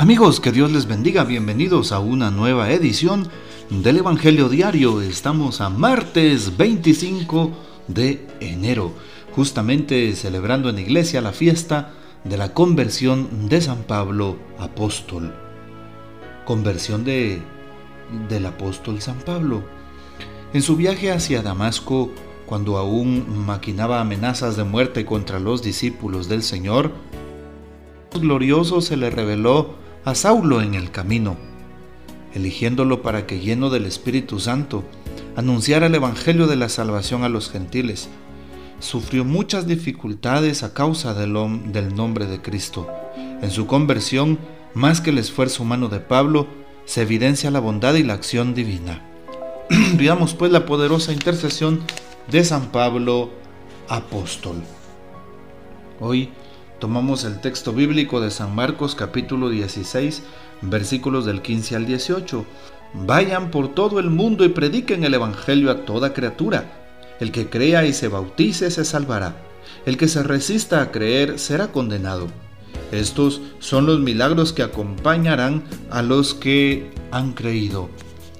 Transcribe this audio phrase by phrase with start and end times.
[0.00, 3.26] Amigos, que Dios les bendiga, bienvenidos a una nueva edición
[3.68, 5.02] del Evangelio Diario.
[5.02, 7.50] Estamos a martes 25
[7.88, 8.92] de enero,
[9.32, 15.34] justamente celebrando en iglesia la fiesta de la conversión de San Pablo apóstol.
[16.44, 17.42] Conversión de,
[18.28, 19.64] del apóstol San Pablo.
[20.52, 22.12] En su viaje hacia Damasco,
[22.46, 26.92] cuando aún maquinaba amenazas de muerte contra los discípulos del Señor,
[28.12, 31.36] glorioso se le reveló a Saulo en el camino,
[32.34, 34.84] eligiéndolo para que lleno del Espíritu Santo
[35.36, 38.08] anunciara el Evangelio de la salvación a los gentiles.
[38.80, 41.34] Sufrió muchas dificultades a causa del,
[41.72, 42.88] del nombre de Cristo.
[43.42, 44.38] En su conversión,
[44.74, 46.46] más que el esfuerzo humano de Pablo,
[46.84, 49.02] se evidencia la bondad y la acción divina.
[49.94, 51.80] Veamos pues la poderosa intercesión
[52.30, 53.30] de San Pablo,
[53.88, 54.56] apóstol.
[56.00, 56.30] Hoy
[56.78, 60.22] Tomamos el texto bíblico de San Marcos capítulo 16,
[60.62, 62.46] versículos del 15 al 18.
[63.04, 66.70] Vayan por todo el mundo y prediquen el Evangelio a toda criatura.
[67.18, 69.34] El que crea y se bautice se salvará.
[69.86, 72.28] El que se resista a creer será condenado.
[72.92, 77.88] Estos son los milagros que acompañarán a los que han creído.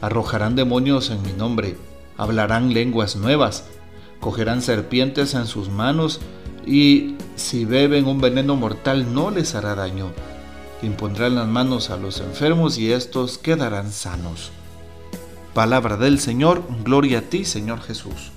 [0.00, 1.76] Arrojarán demonios en mi nombre,
[2.16, 3.64] hablarán lenguas nuevas,
[4.18, 6.20] cogerán serpientes en sus manos
[6.66, 10.12] y si beben un veneno mortal no les hará daño.
[10.82, 14.52] Impondrán las manos a los enfermos y estos quedarán sanos.
[15.54, 18.32] Palabra del Señor, gloria a ti Señor Jesús.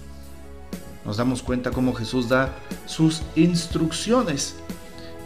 [1.06, 2.54] Nos damos cuenta cómo Jesús da
[2.86, 4.56] sus instrucciones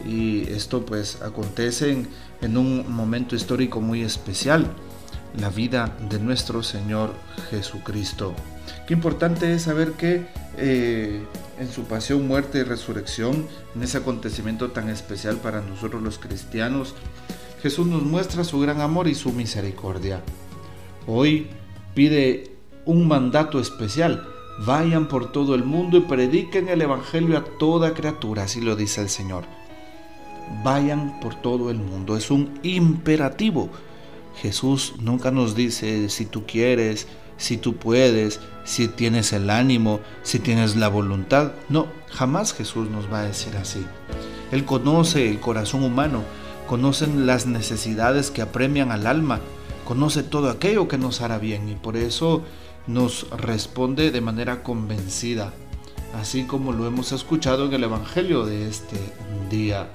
[0.06, 2.06] y esto pues acontece
[2.40, 4.66] en, un momento histórico muy especial,
[5.38, 7.14] la vida de nuestro Señor
[7.50, 8.34] Jesucristo.
[8.86, 11.22] Qué importante es saber que eh,
[11.58, 16.94] en su pasión, muerte y resurrección, en ese acontecimiento tan especial para nosotros los cristianos,
[17.62, 20.20] Jesús nos muestra su gran amor y su misericordia.
[21.06, 21.48] Hoy
[21.94, 24.26] pide un mandato especial.
[24.66, 29.00] Vayan por todo el mundo y prediquen el Evangelio a toda criatura, así lo dice
[29.00, 29.44] el Señor.
[30.62, 33.70] Vayan por todo el mundo, es un imperativo.
[34.36, 37.06] Jesús nunca nos dice si tú quieres,
[37.36, 41.52] si tú puedes, si tienes el ánimo, si tienes la voluntad.
[41.68, 43.84] No, jamás Jesús nos va a decir así.
[44.52, 46.22] Él conoce el corazón humano,
[46.68, 49.40] conoce las necesidades que apremian al alma,
[49.84, 52.42] conoce todo aquello que nos hará bien y por eso
[52.86, 55.52] nos responde de manera convencida,
[56.14, 58.96] así como lo hemos escuchado en el Evangelio de este
[59.50, 59.88] día.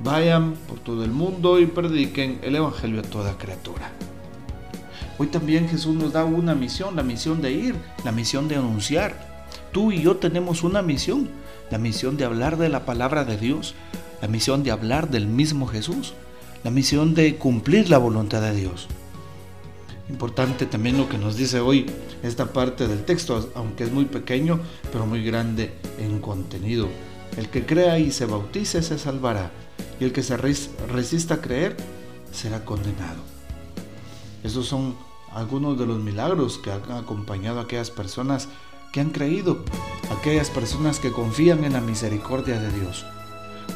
[0.00, 3.92] Vayan por todo el mundo y prediquen el Evangelio a toda criatura.
[5.16, 9.46] Hoy también Jesús nos da una misión, la misión de ir, la misión de anunciar.
[9.72, 11.28] Tú y yo tenemos una misión,
[11.70, 13.74] la misión de hablar de la palabra de Dios,
[14.20, 16.14] la misión de hablar del mismo Jesús,
[16.64, 18.88] la misión de cumplir la voluntad de Dios.
[20.10, 21.86] Importante también lo que nos dice hoy
[22.22, 24.60] esta parte del texto, aunque es muy pequeño,
[24.92, 26.88] pero muy grande en contenido.
[27.36, 29.50] El que crea y se bautice se salvará,
[30.00, 31.76] y el que se resista a creer
[32.32, 33.22] será condenado.
[34.42, 34.96] Esos son
[35.32, 38.48] algunos de los milagros que han acompañado a aquellas personas
[38.92, 39.64] que han creído,
[40.18, 43.04] aquellas personas que confían en la misericordia de Dios.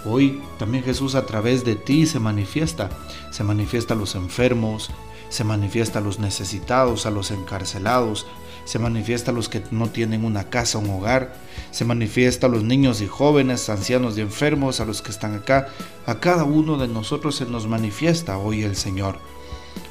[0.05, 2.91] Hoy también Jesús a través de ti se manifiesta,
[3.31, 4.91] se manifiesta a los enfermos,
[5.29, 8.27] se manifiesta a los necesitados, a los encarcelados,
[8.69, 11.35] se manifiesta a los que no tienen una casa, un hogar,
[11.71, 15.69] se manifiesta a los niños y jóvenes, ancianos y enfermos, a los que están acá,
[16.05, 19.21] a cada uno de nosotros se nos manifiesta hoy el Señor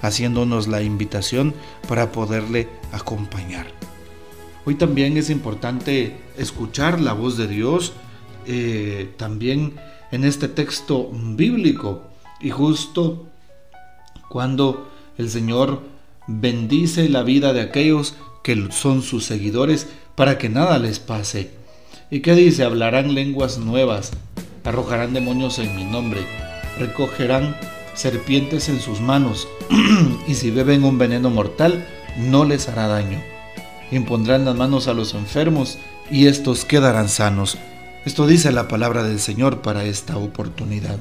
[0.03, 1.55] haciéndonos la invitación
[1.87, 3.66] para poderle acompañar.
[4.63, 7.93] Hoy también es importante escuchar la voz de Dios,
[8.45, 9.73] eh, también
[10.11, 12.03] en este texto bíblico,
[12.39, 13.25] y justo
[14.29, 14.87] cuando
[15.17, 15.81] el Señor
[16.27, 18.13] bendice la vida de aquellos
[18.47, 21.52] que son sus seguidores para que nada les pase.
[22.09, 22.64] ¿Y qué dice?
[22.64, 24.11] Hablarán lenguas nuevas,
[24.64, 26.22] arrojarán demonios en mi nombre,
[26.79, 27.58] recogerán
[27.94, 29.49] serpientes en sus manos,
[30.29, 31.85] y si beben un veneno mortal,
[32.17, 33.22] no les hará daño.
[33.91, 35.78] Impondrán las manos a los enfermos,
[36.09, 37.58] y estos quedarán sanos.
[38.05, 41.00] Esto dice la palabra del Señor para esta oportunidad.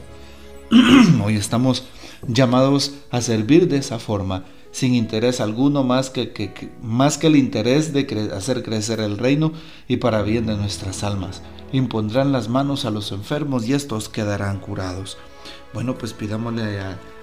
[1.25, 1.85] Hoy estamos
[2.27, 4.47] llamados a servir de esa forma,
[4.77, 9.53] sin interés alguno más que, más que el interés de hacer crecer el reino
[9.89, 11.41] y para bien de nuestras almas.
[11.73, 15.17] Impondrán las manos a los enfermos y estos quedarán curados.
[15.73, 16.79] Bueno, pues pidámosle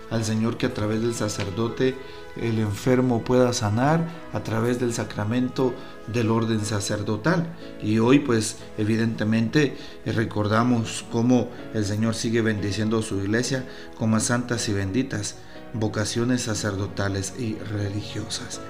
[0.10, 1.96] al Señor que a través del sacerdote
[2.42, 5.76] el enfermo pueda sanar a través del sacramento
[6.12, 7.56] del orden sacerdotal.
[7.84, 9.78] Y hoy pues evidentemente
[10.08, 13.64] recordamos cómo el Señor sigue bendiciendo su iglesia
[13.96, 15.36] con más santas y benditas
[15.74, 18.62] vocaciones sacerdotales y religiosas.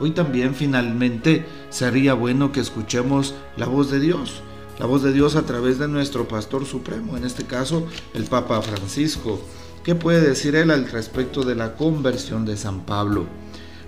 [0.00, 4.42] Hoy también finalmente sería bueno que escuchemos la voz de Dios,
[4.78, 8.60] la voz de Dios a través de nuestro pastor supremo, en este caso el Papa
[8.60, 9.40] Francisco.
[9.84, 13.26] ¿Qué puede decir él al respecto de la conversión de San Pablo?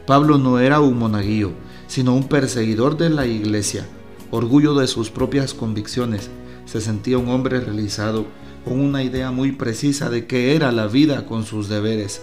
[0.06, 1.52] Pablo no era un monaguillo,
[1.88, 3.88] sino un perseguidor de la iglesia,
[4.30, 6.30] orgullo de sus propias convicciones.
[6.66, 8.26] Se sentía un hombre realizado,
[8.64, 12.20] con una idea muy precisa de qué era la vida con sus deberes.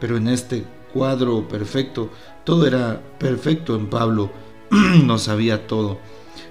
[0.00, 2.10] Pero en este cuadro perfecto,
[2.44, 4.30] todo era perfecto en Pablo,
[5.04, 5.98] no sabía todo.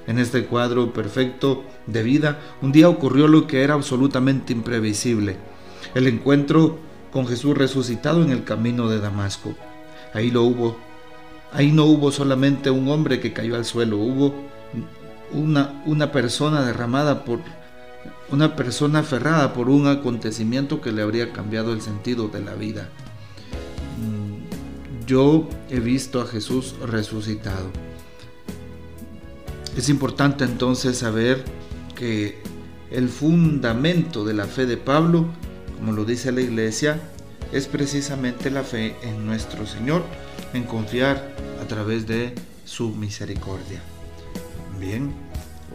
[0.07, 5.37] En este cuadro perfecto de vida, un día ocurrió lo que era absolutamente imprevisible,
[5.93, 6.79] el encuentro
[7.11, 9.53] con Jesús resucitado en el camino de Damasco.
[10.13, 10.77] Ahí lo hubo.
[11.53, 14.33] Ahí no hubo solamente un hombre que cayó al suelo, hubo
[15.33, 17.39] una, una persona derramada por
[18.31, 22.87] una persona aferrada por un acontecimiento que le habría cambiado el sentido de la vida.
[25.11, 27.69] Yo he visto a Jesús resucitado.
[29.75, 31.43] Es importante entonces saber
[31.97, 32.41] que
[32.91, 35.25] el fundamento de la fe de Pablo,
[35.77, 37.01] como lo dice la iglesia,
[37.51, 40.01] es precisamente la fe en nuestro Señor,
[40.53, 42.33] en confiar a través de
[42.63, 43.81] su misericordia.
[44.79, 45.11] Bien,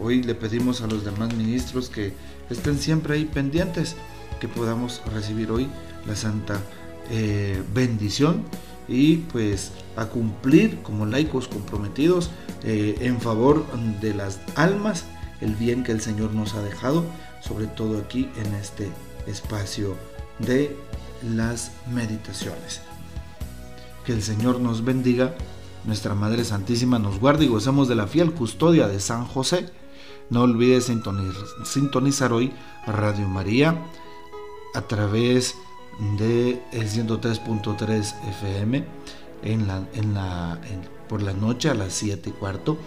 [0.01, 2.11] hoy le pedimos a los demás ministros que
[2.49, 3.97] estén siempre ahí pendientes,
[4.41, 5.67] que podamos recibir hoy
[6.07, 6.59] la santa
[7.11, 8.43] eh, bendición
[8.87, 12.31] y pues a cumplir como laicos comprometidos
[12.63, 13.65] eh, en favor
[14.01, 15.05] de las almas
[15.41, 17.05] el bien que el Señor nos ha dejado,
[17.41, 18.89] sobre todo aquí en este
[19.27, 19.95] espacio
[20.39, 20.75] de
[21.35, 22.81] las meditaciones.
[24.05, 25.35] Que el Señor nos bendiga,
[25.83, 29.69] nuestra Madre Santísima nos guarde y gozamos de la fiel custodia de San José.
[30.29, 30.91] No olvides
[31.65, 32.51] sintonizar hoy
[32.85, 33.77] Radio María
[34.73, 35.66] a través de
[35.99, 38.85] el 103.3 FM
[39.43, 40.59] en la, en la,
[41.07, 42.77] por la noche a las 7 y cuarto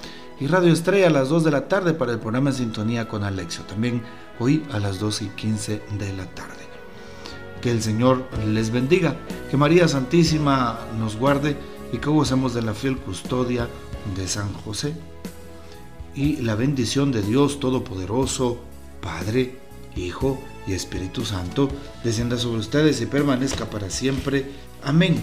[0.40, 3.24] y Radio Estrella a las 2 de la tarde para el programa en sintonía con
[3.24, 3.62] Alexio.
[3.64, 4.02] También
[4.38, 6.64] hoy a las 2 y 15 de la tarde.
[7.60, 9.16] Que el Señor les bendiga,
[9.50, 11.58] que María Santísima nos guarde
[11.92, 13.68] y que gocemos de la fiel custodia
[14.16, 14.94] de San José.
[16.14, 18.60] Y la bendición de Dios Todopoderoso,
[19.02, 19.58] Padre,
[19.96, 21.68] Hijo y Espíritu Santo,
[22.04, 24.50] descienda sobre ustedes y permanezca para siempre.
[24.82, 25.22] Amén.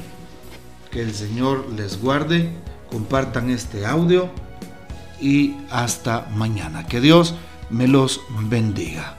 [0.92, 2.50] Que el Señor les guarde,
[2.90, 4.30] compartan este audio
[5.19, 6.86] y hasta mañana.
[6.88, 7.36] Que Dios
[7.69, 9.17] me los bendiga.